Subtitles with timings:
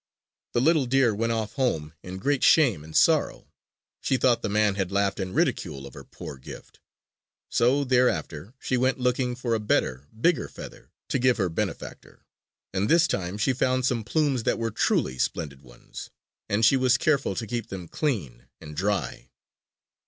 [0.53, 3.45] The little deer went off home in great shame and sorrow.
[4.01, 6.79] She thought the man had laughed in ridicule of her poor gift!
[7.51, 12.25] So thereafter she went looking for a better, bigger feather to give her benefactor;
[12.73, 16.09] and this time she found some plumes that were truly splendid ones;
[16.49, 19.29] and she was careful to keep them clean and dry.